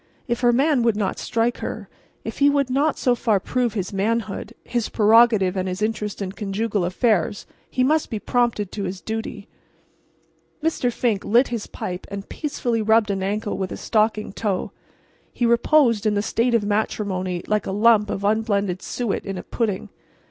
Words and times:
If 0.27 0.39
her 0.39 0.51
man 0.51 0.81
would 0.81 0.95
not 0.97 1.19
strike 1.19 1.57
her—if 1.59 2.39
he 2.39 2.49
would 2.49 2.71
not 2.71 2.97
so 2.97 3.13
far 3.13 3.39
prove 3.39 3.75
his 3.75 3.93
manhood, 3.93 4.55
his 4.63 4.89
prerogative 4.89 5.55
and 5.55 5.67
his 5.67 5.79
interest 5.83 6.23
in 6.23 6.31
conjugal 6.31 6.83
affairs, 6.85 7.45
he 7.69 7.83
must 7.83 8.09
be 8.09 8.17
prompted 8.17 8.71
to 8.71 8.85
his 8.85 8.99
duty. 8.99 9.47
Mr. 10.63 10.91
Fink 10.91 11.23
lit 11.23 11.49
his 11.49 11.67
pipe 11.67 12.07
and 12.09 12.27
peacefully 12.29 12.81
rubbed 12.81 13.11
an 13.11 13.21
ankle 13.21 13.59
with 13.59 13.71
a 13.71 13.77
stockinged 13.77 14.35
toe. 14.35 14.71
He 15.31 15.45
reposed 15.45 16.07
in 16.07 16.15
the 16.15 16.23
state 16.23 16.55
of 16.55 16.65
matrimony 16.65 17.43
like 17.45 17.67
a 17.67 17.71
lump 17.71 18.09
of 18.09 18.23
unblended 18.23 18.81
suet 18.81 19.23
in 19.23 19.37
a 19.37 19.43
pudding. 19.43 19.89